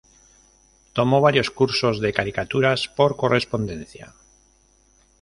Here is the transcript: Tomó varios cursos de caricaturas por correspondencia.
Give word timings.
Tomó 0.93 1.21
varios 1.21 1.51
cursos 1.51 1.99
de 2.01 2.11
caricaturas 2.11 2.87
por 2.87 3.15
correspondencia. 3.17 4.15